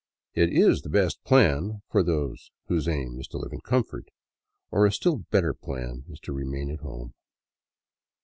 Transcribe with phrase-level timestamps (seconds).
[0.33, 4.09] It is the best plan, for those whose aim is to live in comfort—
[4.71, 7.13] or a still better plan is to remain at home.